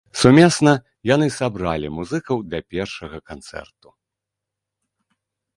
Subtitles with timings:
[0.19, 0.71] Сумесна
[1.13, 3.95] яны сабралі музыкаў для першага канцэрту.